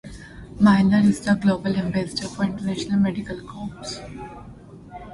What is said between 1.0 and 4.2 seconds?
is the Global Ambassador for International Medical Corps.